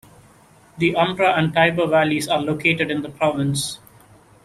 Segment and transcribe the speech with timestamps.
[0.79, 3.77] The Umbra and Tiber Valleys are located in the province.